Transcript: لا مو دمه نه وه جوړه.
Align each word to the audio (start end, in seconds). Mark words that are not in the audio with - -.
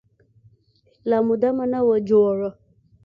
لا 1.09 1.17
مو 1.25 1.35
دمه 1.41 1.65
نه 1.71 1.79
وه 1.87 1.97
جوړه. 2.09 2.49